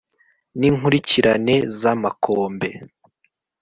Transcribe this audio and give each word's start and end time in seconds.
n’inkurikirane 0.59 1.55
za 1.79 1.91
makombe 2.01 2.69